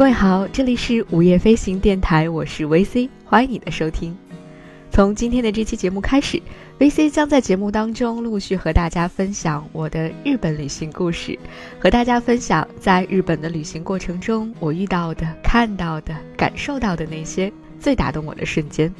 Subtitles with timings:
[0.00, 4.16] 各位好，这里是午夜飞行电台，我是 VC，欢迎你的收听。
[4.90, 6.40] 从今天的这期节目开始
[6.78, 11.38] ，VC 将在节目当中陆续和大家分享我的日本旅行故事，
[11.78, 18.90] 和大家分享在日本的旅行过程中我遇到的、看到的、感受到的那些最打动我的瞬间。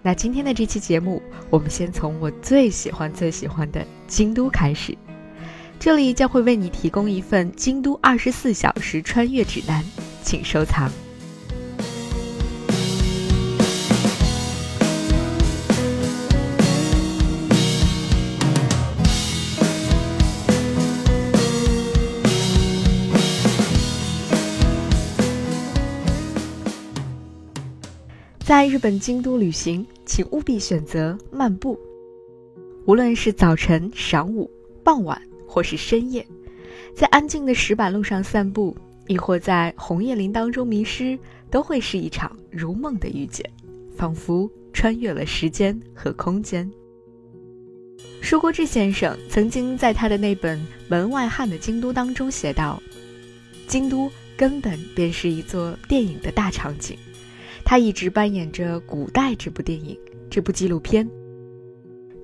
[0.00, 4.96] 那今天的这期节目，我们先从我最喜欢、最喜欢的京都开始。
[5.78, 9.84] 这里将会为你提供一份京都二十四小时穿越指南，
[10.22, 10.90] 请收藏。
[28.46, 31.78] 在日本京都旅行，请务必选择漫步。
[32.86, 34.50] 无论是早晨、晌午、
[34.82, 35.20] 傍晚，
[35.54, 36.26] 或是深夜，
[36.96, 41.16] 在安静的石板路上散步，亦或在红叶林当中迷失，
[41.48, 43.48] 都会是一场如梦的遇见，
[43.96, 46.68] 仿佛穿越了时间和空间。
[48.20, 52.82] 舒国治先生曾经在他的那本《门外汉的京都》当中写道
[53.68, 56.98] ：“京都根本便是一座电影的大场景。”
[57.64, 59.96] 他一直扮演着古代这部电影，
[60.28, 61.08] 这部纪录片。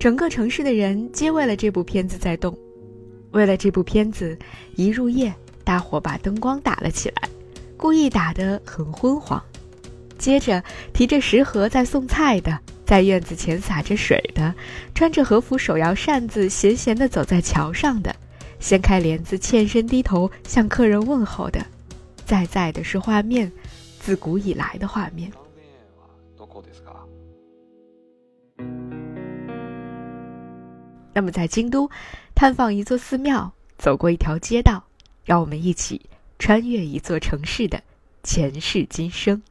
[0.00, 2.58] 整个城市的人皆为了这部片子在动，
[3.32, 4.38] 为了这部片子，
[4.76, 7.28] 一入夜，大伙把灯光打了起来，
[7.76, 9.42] 故意打得很昏黄。
[10.18, 14.54] 接着，提着食盒在送菜的，在院子前洒着水的，
[14.94, 18.14] 穿着和服手摇扇子闲闲地走在桥上的，
[18.58, 21.64] 掀开帘子欠身低头向客人问候的，
[22.26, 23.50] 在在的是画面。
[24.00, 25.30] 自古以来的画面。
[31.12, 31.90] 那么，在京都
[32.40, 34.82] 探访一座寺庙，走过一条街道，
[35.26, 36.08] 让我们一起
[36.38, 37.82] 穿越一座城市的
[38.22, 39.42] 前世今生。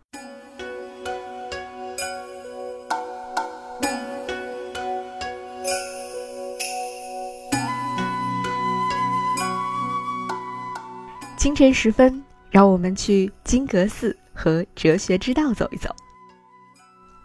[11.38, 14.18] 清晨时分，让我们去金阁寺。
[14.34, 15.94] 和哲学之道走一走。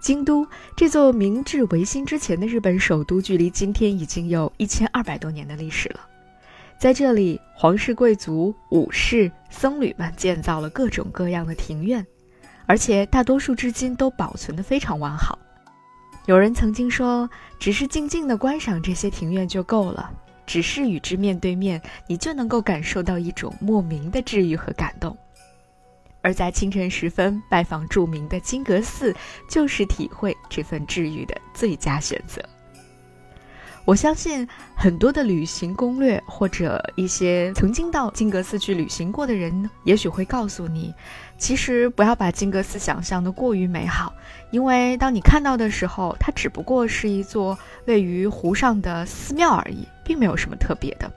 [0.04, 6.00] 京都这座明治维新之前的日本首都，距离今天已经有一千二百多年的历史了。
[6.78, 12.06] 在这里，皇室贵族、武士、僧侣们建造了各种各样的庭院，
[12.66, 15.38] 而且大多数至今都保存得非常完好。
[16.26, 17.26] 有人曾经说，
[17.58, 20.12] 只是静静地观赏这些庭院就够了，
[20.44, 25.16] 只是与之面对面，你就能够感受到一种莫名的治愈和感动。
[26.24, 29.14] 而在清晨时分拜访著名的金阁寺，
[29.46, 32.42] 就是体会这份治愈的最佳选择。
[33.84, 40.94] 我相信很多的旅行攻略或者一些曾经到金阁寺去旅行过的人，也许会告诉你，
[41.36, 44.10] 其实不要把金阁寺想象的过于美好，
[44.50, 51.12] 因为当你看到的时候，它只不过是一座位于湖上的寺庙而已，并没有什么特别的。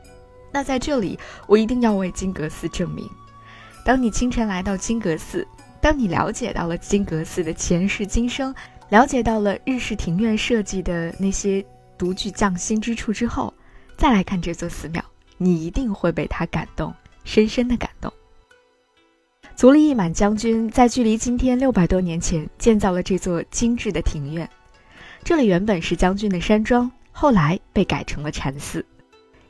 [0.51, 3.09] 那在这里，我一定要为金阁寺证明。
[3.87, 5.47] 当你清晨来到金阁寺，
[5.79, 8.53] 当你了解到了金阁寺的前世今生，
[8.89, 11.65] 了解到了日式庭院设计的那些
[11.97, 13.53] 独具匠心之处之后，
[13.95, 15.01] 再来看这座寺庙，
[15.37, 16.93] 你一定会被它感动，
[17.23, 18.11] 深深的感动。
[19.55, 24.49] 足利义满将军在距离今天六百多年前建造了这座精致的庭院，
[25.23, 28.85] 这里原本是将军的山庄，后来被改成了禅寺，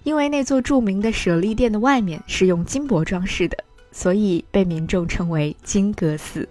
[0.04, 3.58] 因为那座著名的舍利殿的外面是用金箔装饰的。
[3.98, 6.48] 所以被民众称为金阁寺。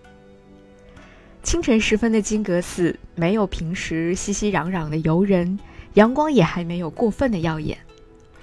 [1.44, 5.56] 清晨时分的金阁寺，没有平时熙熙攘攘的游人，
[5.94, 7.78] 阳光也还没有过分的耀眼。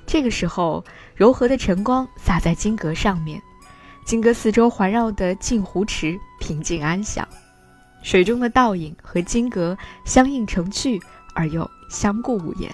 [0.05, 3.41] 这个时候，柔和的晨光洒在金阁上面，
[4.05, 7.27] 金阁四周环绕的镜湖池平静安详，
[8.03, 10.97] 水中的倒影和金阁相映成趣
[11.35, 12.73] 而又相顾无言。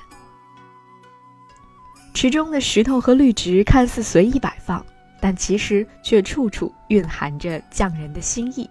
[2.14, 4.86] 池中的石头和绿植看似随意摆放。
[5.20, 8.70] 但其实却处处蕴含着匠人的心意。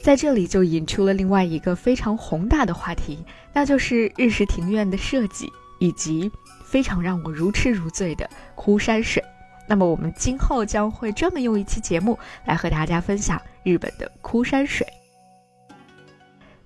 [0.00, 5.48] 在这里就引出了另外一个非常宏大的话题，那就是日式庭院的设计，
[5.78, 6.30] 以及
[6.64, 9.22] 非常让我如痴如醉的枯山水。
[9.68, 14.84] 那么我们今后将会专门用一期节目来和大家分享日本的枯山水。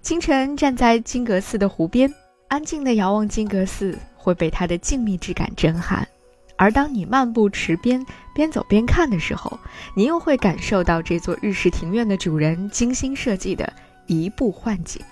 [0.01, 2.13] 清晨站在金阁寺的湖边，
[2.49, 6.09] 安静的遥望金阁寺，会被它的静谧之感震撼。
[6.57, 8.05] 而当你漫步池边，
[8.35, 9.59] 边走边看的时候，
[9.95, 13.71] 你又会感受到这座日式庭院的主人精心设计的
[14.07, 15.03] 一步幻景。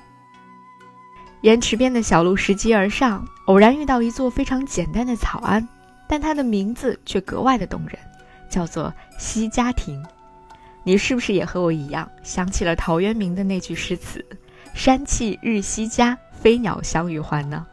[1.43, 5.69] 沿池边的小路拾级而上，偶然遇到一座非常简单的草庵，
[6.09, 7.99] 但它的名字却格外的动人，
[8.49, 10.03] 叫做西家亭。
[10.83, 14.25] 你是不是也和我一样想起了陶渊明的那句诗词
[14.75, 17.67] “山气日夕佳，飞鸟相与还”呢？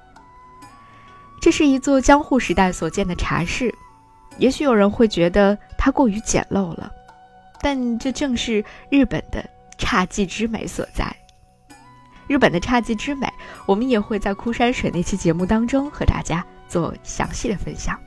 [1.52, 3.76] 这是一座江户时代所建的茶室，
[4.38, 6.90] 也许有人会觉得它过于简陋了，
[7.60, 9.44] 但这正是日本的
[9.78, 11.14] 侘寂之美所在。
[12.28, 13.28] 日本的侘寂之美，
[13.66, 18.00] 我们也会在枯山水那期节目当中和大家做详细的分享。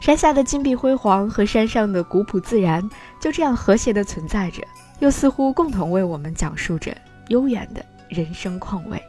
[0.00, 2.86] 山下的金碧辉煌和山上的古朴自然，
[3.18, 4.62] 就这样和谐的存在着，
[4.98, 6.94] 又似乎共同为我们讲述着
[7.28, 9.02] 悠远的人生况味。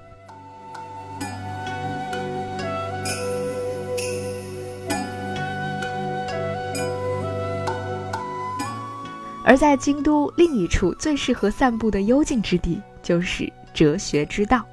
[9.48, 14.66] 而在京都另一处最适合散步的幽静之地，就是哲学之道。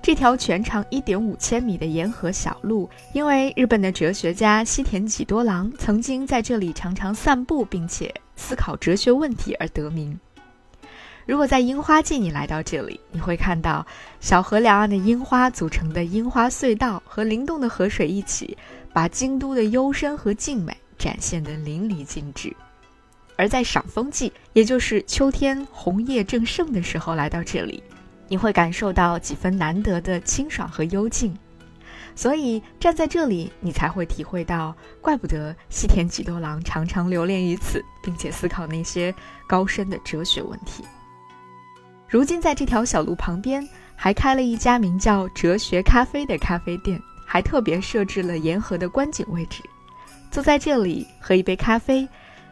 [0.00, 10.18] 这条全长一点五千米的沿河小路，因为日本的哲学家西田几多郎曾经在这里常常散步，并且思考哲学问题而得名。
[11.26, 13.86] 如果在樱花季你来到这里，你会看到
[14.18, 18.56] 小河两岸的樱花组成的樱花隧道和灵动的河水一起，
[18.94, 22.56] 把京都的幽深和静美展现得淋漓尽致。
[23.38, 27.80] 而在赏枫季，也就是秋天红叶正盛的时候，来到这里，
[28.26, 31.32] 你会感受到几分难得的清爽和幽静。
[32.16, 39.14] 所以站在这里，你才会体会到，怪不得西田几多郎常常留恋于此，并且思考那些
[39.46, 40.84] 高深的哲学问题。
[42.08, 43.64] 如今，在这条小路旁边，
[43.94, 49.62] 还开了一家名叫“哲学咖啡”的咖啡店，还特别设置了沿河的观景位置，
[50.28, 52.08] 坐在这里喝一杯咖啡。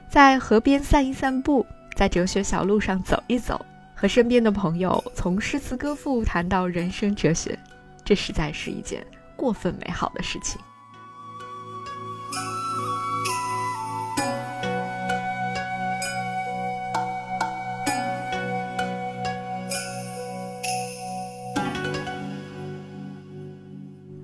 [0.08, 3.64] 在河边散一散步，在哲学小路上走一走，
[3.94, 7.58] 和身边的朋友从诗词歌赋谈到人生哲学，
[8.02, 9.06] 这实在是一件
[9.36, 10.60] 过分美好的事情。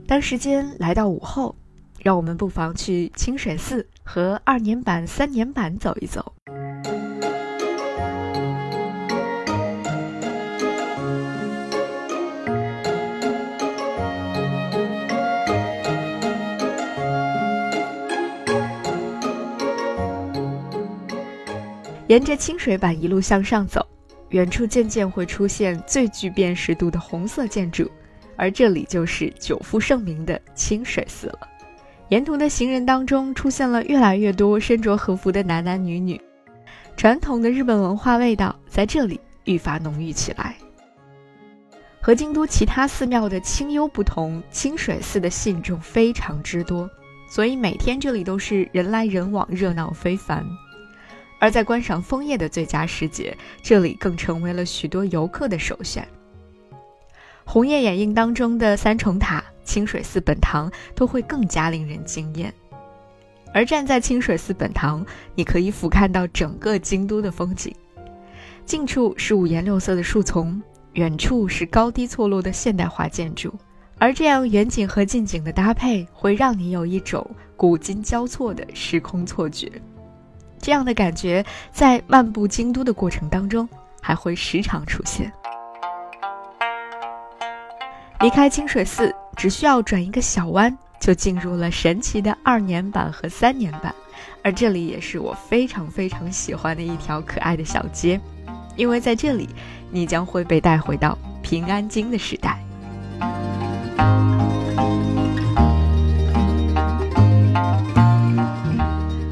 [0.06, 1.54] 当时间来到午后。
[2.02, 6.32] 让我们不妨去清水寺和二年坂、三年坂走一走。
[22.08, 23.86] 沿着清水坂一路向上走，
[24.30, 27.88] 远处渐渐会出现最具辨识度的红色建筑，
[28.36, 31.51] 而这里就是久负盛名的清水寺了。
[32.08, 36.20] 沿途的行人当中出现了越来越多身着和服的男男女女，
[36.96, 40.54] 传统的日本文化味道在这里愈发浓郁起来。
[42.02, 46.90] 和京都其他寺庙的清幽不同，清水寺的信众非常之多，
[47.30, 50.44] 所以每天这里都是人来人往，热闹非凡。
[51.38, 56.06] 而在观赏枫叶的最佳时节，这里更成为了许多游客的首选。
[57.44, 59.42] 红叶掩映当中的三重塔。
[59.64, 62.52] 清水寺本堂都会更加令人惊艳，
[63.52, 65.04] 而站在清水寺本堂，
[65.34, 67.74] 你可以俯瞰到整个京都的风景。
[68.64, 70.62] 近处是五颜六色的树丛，
[70.94, 73.52] 远处是高低错落的现代化建筑，
[73.98, 79.70] 而这样远景和近景的搭配，会让你有一种古今交错的时空错觉。
[80.58, 83.68] 这样的感觉在漫步京都的过程当中，
[84.00, 85.32] 还会时常出现。
[88.20, 89.12] 离开清水寺。
[89.36, 93.94] 只需要转一个小弯，就进入了神奇的二年版和三年版，
[94.42, 98.20] 而这里也是我非常非常喜欢的一条可爱的小街，
[98.76, 99.48] 因为在这里，
[99.90, 102.58] 你将会被带回到平安京的时代。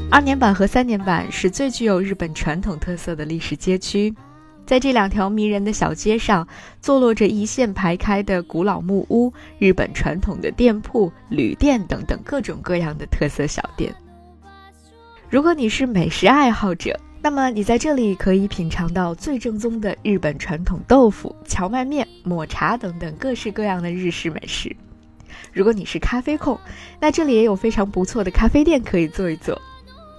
[0.09, 4.13] 二年版和三年版是最具有日本传统特色的历史街区。
[4.65, 6.47] 在这两条迷人的小街上，
[6.79, 13.93] 坐落着一线排开的古老木屋、日本传统的店铺、旅店等等各种各样的特色小店。
[15.29, 24.75] 如果你是美食爱好者，那么你在这里可以品尝到最正宗的日本传统豆腐、荞麦面、抹茶等等各式各样的日式美食。
[25.53, 26.57] 如果你是咖啡控，
[26.99, 29.61] 那这里也有非常不错的咖啡店可以坐一坐。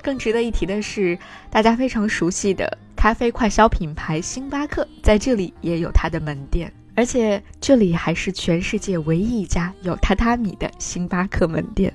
[0.02, 1.18] 更值得一提的是，
[1.50, 2.78] 大家非常熟悉的。
[3.02, 11.92] 咖啡快消品牌星巴克在这里也有它的门店，而且这里还是全世界唯一一家有榻榻米的星巴克门店。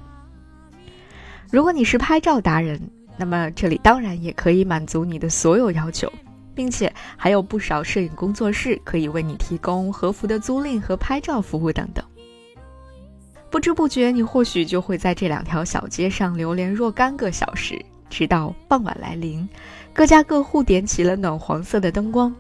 [1.50, 2.78] 如果你是拍照达人，
[3.16, 6.12] 那么这里当然也可以满足你的所有要求，
[6.54, 12.04] 并且还有不少摄影工作室可以为你提供和服的租赁和拍照服务等等。
[13.50, 17.82] 不知不觉，你或许就会在这两条小街上流连若干个小时。
[18.10, 19.48] 直到傍晚来临，
[19.94, 22.34] 各家各户点起了暖黄色的灯光。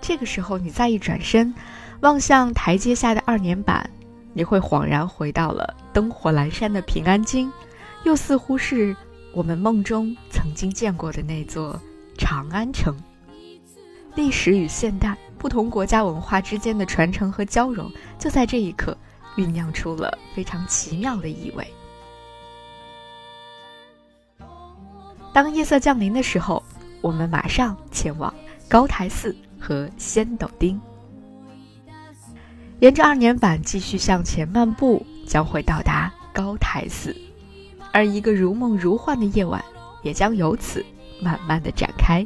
[0.00, 1.54] 这个时候，你再一转身，
[2.00, 3.82] 望向台阶下的二年坂，
[4.32, 7.50] 你会恍然回到了灯火阑珊的平安京，
[8.04, 8.94] 又似乎是
[9.32, 11.80] 我们梦中曾经见过的那座
[12.18, 12.94] 长安城。
[14.14, 18.96] 历史与现代，不同国家文化之间的传承和交融，就在这一刻
[19.36, 21.66] 酝酿出了非常奇妙的意味。
[25.34, 26.62] 当夜色降临的时候，
[27.00, 28.32] 我们马上前往
[28.68, 30.80] 高台寺和仙斗町。
[32.78, 37.16] 沿着二年坂继续向前漫步，将会到达高台寺，
[37.92, 39.60] 而一个如梦如幻的夜晚
[40.04, 40.86] 也将由此
[41.20, 42.24] 慢慢的展开。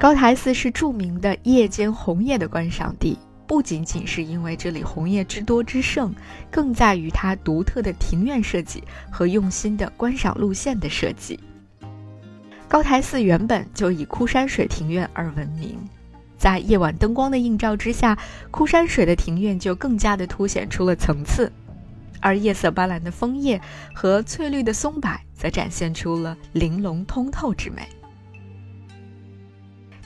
[0.00, 6.10] 高台寺是著名的夜间红叶的观赏地，不仅仅是因为这里红叶之多之盛，
[6.50, 11.38] 更在于它独特的庭院设计和用心的观赏路线的设计。
[12.66, 15.76] 高台寺原本就以枯山水庭院而闻名，
[16.38, 18.16] 在夜晚灯光的映照之下，
[18.50, 21.52] 枯山水的庭院就更加的凸显出了层次，
[22.20, 23.60] 而夜色斑斓的枫叶
[23.94, 27.86] 和翠绿的松柏则展现出了玲珑通透之美。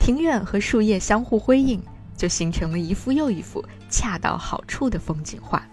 [0.04, 1.80] 庭院和树叶相互辉映，
[2.14, 5.66] 就形成了一幅又一幅恰到好处的风景画。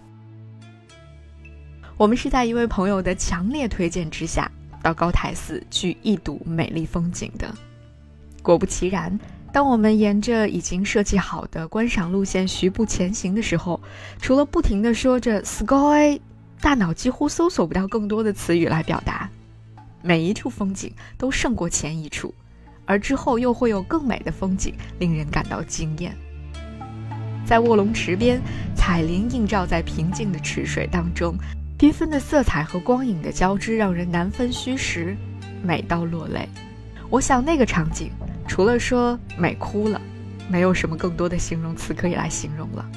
[1.98, 4.50] 我们是在一位朋友的强烈推荐之下，
[4.82, 7.54] 到高台寺去一睹美丽风景的。
[8.42, 9.20] 果不其然，
[9.52, 13.82] 当我们沿着已经设计好的观赏路线徐步前行的时候，
[14.22, 16.22] 除了不停地说着 “sky”，
[16.62, 19.30] 大脑几乎搜索不到更多的词语来表达。
[20.02, 22.34] 每一处风景都胜过前一处。
[22.86, 26.16] 而之后又会有更美的风景，令人感到惊艳。
[27.46, 28.42] 在卧龙池边，
[28.76, 31.36] 彩铃映照在平静的池水当中，
[31.78, 35.16] 缤纷的色彩和光影的交织，让人难分虚实，
[35.64, 36.48] 美到落泪。
[37.10, 38.10] 我想那个场景，
[38.48, 40.00] 除了说美哭了，
[40.50, 42.90] 没有什么更多的形容词可以来形容了。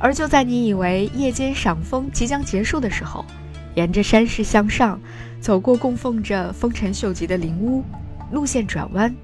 [0.00, 3.24] 而就在你以为夜间赏枫即将结束的时候，
[3.74, 5.00] 沿着山势向上，
[5.40, 7.84] 走过供奉着丰臣秀吉的灵屋。
[8.30, 9.14] 路线转弯，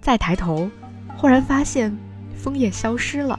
[0.00, 0.70] 再抬头，
[1.16, 1.96] 忽然发现
[2.34, 3.38] 枫叶消失了，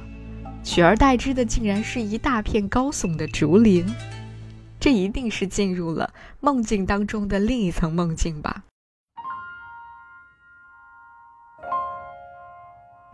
[0.63, 3.85] 取而代之的竟然是一大片高耸的竹林。
[4.79, 8.63] 这一定是进入了梦境当中的另一层梦境吧。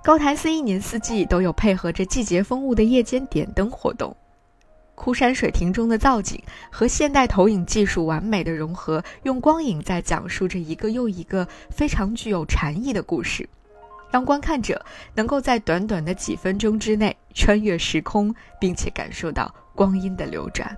[0.04, 4.18] 高台寺一年四季都有配合着季节风物的夜间点灯活动。
[5.02, 6.40] 枯山水亭中的造景
[6.70, 13.50] 和现代投影技术完美的融合，用光影在讲述着一个又一个非常具有禅意的故事，
[14.12, 14.80] 让观看者
[15.16, 20.78] 能够在短短的几分钟之内穿越时空，并且感受到光阴的流转，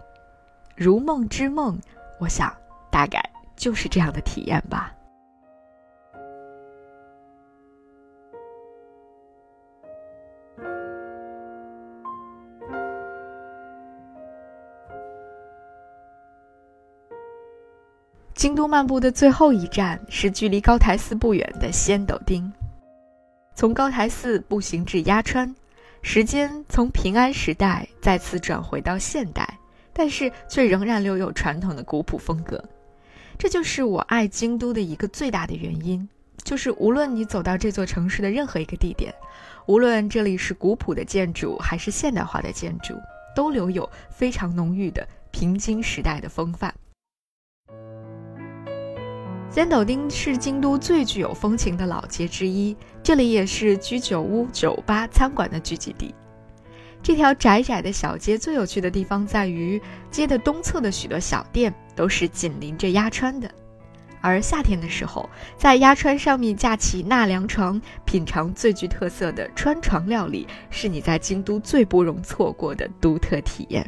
[0.78, 1.78] 如梦之梦。
[2.18, 2.50] 我想，
[2.90, 3.22] 大概
[3.58, 4.94] 就是这样的体验吧。
[18.44, 22.52] 京都漫步的最后一站是距离高台寺不远的仙斗町。
[23.56, 25.56] 从高台寺步行至鸭川，
[26.02, 29.48] 时间从平安时代再次转回到现代，
[29.94, 32.62] 但是却仍然留有传统的古朴风格。
[33.38, 36.06] 这就是我爱京都的一个最大的原因，
[36.44, 39.16] 就是无论你走到这座城市的任何一个地点，
[39.68, 42.94] 无论这里是古朴的建筑还是现代化的建筑，
[43.34, 46.76] 都留有非常浓郁的平津时代的风范。
[49.54, 56.12] 仙斗町是京都最具有风情的老街之一，这里也是居酒屋、酒吧、餐馆的聚集地。
[57.04, 59.80] 这条窄窄的小街最有趣的地方在于，
[60.10, 63.48] 街的东侧的许多小店都是紧邻着鸭川的，
[64.22, 73.88] 而夏天的时候，在鸭川上面架起纳凉床，品尝最具特色的川床料理，是你在京都最不容错过的独特体验。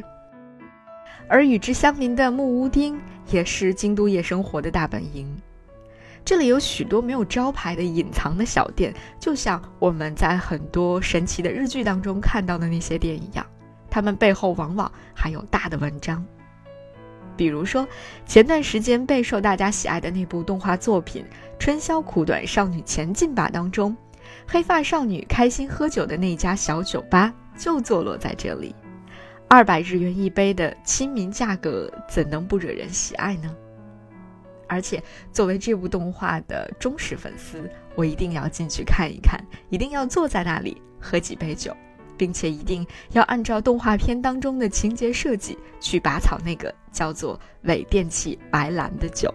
[1.26, 2.96] 而与之相邻的木屋町，
[3.32, 5.26] 也是京都夜生活的大本营。
[6.26, 13.46] 这里有许多没有招牌的隐藏的小店，就像我们在很多神奇的日剧当中看到的那些店一样，
[13.88, 16.26] 他们背后往往还有大的文章。
[17.36, 17.86] 比如说，
[18.26, 21.22] 前段时间备受大家喜爱的那部动画作品
[21.60, 23.96] 《春宵苦短，少女前进吧》当中，
[24.48, 28.74] 黑发少女开心喝酒的那家小酒吧就坐落在这里。
[29.46, 33.54] 二百日元一杯的亲民价格，怎能不惹人喜爱呢？
[34.68, 41.76] 而且作为这部动画的忠实粉丝，我一定要进去看一看，一定要坐在那里喝几杯酒，
[42.16, 49.32] 并且一定要按照动画片当中的情节设计去拔草那个叫做伪电器白兰的酒。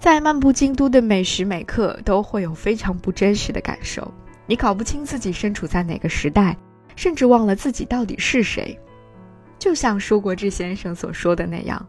[0.00, 4.12] 在漫步京都的每时每刻，都会有非常不真实的感受。
[4.46, 6.56] 你搞不清自己身处在哪个时代，
[6.96, 8.76] 甚至忘了自己到底是谁。
[9.58, 11.86] 就像舒国治先生所说的那样，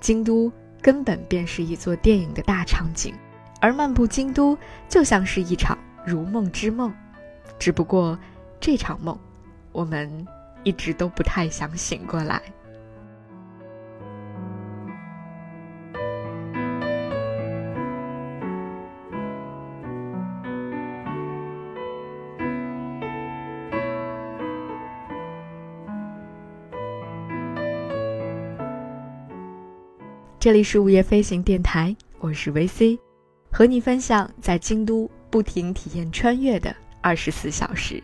[0.00, 0.50] 京都
[0.80, 3.14] 根本便是一座电影的大场景，
[3.60, 4.56] 而漫步京都
[4.88, 5.76] 就像是一场
[6.06, 6.90] 如梦之梦。
[7.58, 8.18] 只不过，
[8.58, 9.16] 这场梦，
[9.70, 10.26] 我们
[10.62, 12.40] 一直都不太想醒过来。
[30.40, 32.98] 这里是午夜飞行电台，我是 VC，
[33.52, 38.02] 和你分享在京都不停体验穿越的二十四小时。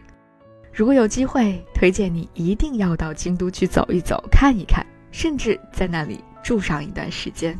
[0.71, 7.59] 如果有机会，推荐你一定要到京都去走一走、看一看，甚至在那里住上一段时间。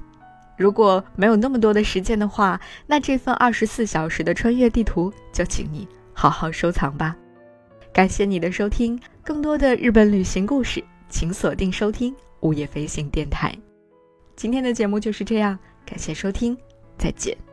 [0.59, 7.17] 如果没有那么多的时间的话，那这份二十四小时的穿越地图就请你好好收藏吧。
[7.95, 13.57] 感谢你的收听，更多的日本旅行故事，请锁定收听午夜飞行电台。
[14.37, 16.57] 今天的节目就是这样，感谢收听，
[16.99, 17.46] 再见。